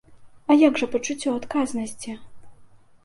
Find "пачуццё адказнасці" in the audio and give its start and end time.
0.95-2.19